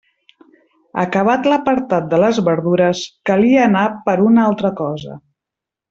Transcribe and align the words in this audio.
Acabat 1.01 1.49
l'apartat 1.51 2.07
de 2.15 2.21
les 2.25 2.39
verdures 2.49 3.05
calia 3.31 3.61
anar 3.71 3.85
per 4.09 4.19
una 4.33 4.47
altra 4.51 4.77
cosa. 4.85 5.21